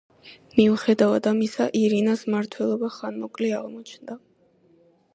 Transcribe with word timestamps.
მიუხედავად 0.53 1.29
ამისა, 1.33 1.69
ირინას 1.83 2.25
მმართველობა 2.31 2.93
ხანმოკლე 2.99 3.55
აღმოჩნდა. 3.63 4.21